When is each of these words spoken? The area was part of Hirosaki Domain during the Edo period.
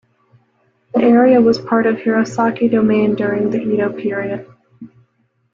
The 0.95 1.03
area 1.03 1.39
was 1.41 1.61
part 1.61 1.85
of 1.85 1.97
Hirosaki 1.97 2.71
Domain 2.71 3.13
during 3.13 3.51
the 3.51 3.61
Edo 3.61 3.91
period. 3.93 4.47